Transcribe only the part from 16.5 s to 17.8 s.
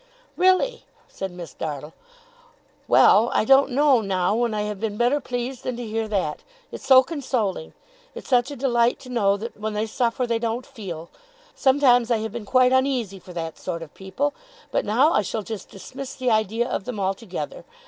of them, altogether.